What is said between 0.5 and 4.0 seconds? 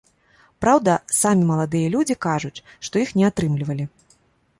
Праўда, самі маладыя людзі кажуць, што іх не атрымлівалі.